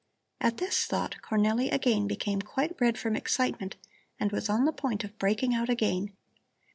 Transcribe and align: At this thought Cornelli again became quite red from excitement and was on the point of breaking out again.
At 0.39 0.57
this 0.57 0.87
thought 0.87 1.17
Cornelli 1.21 1.71
again 1.71 2.07
became 2.07 2.41
quite 2.41 2.75
red 2.81 2.97
from 2.97 3.15
excitement 3.15 3.75
and 4.19 4.31
was 4.31 4.49
on 4.49 4.65
the 4.65 4.71
point 4.73 5.03
of 5.03 5.15
breaking 5.19 5.53
out 5.53 5.69
again. 5.69 6.11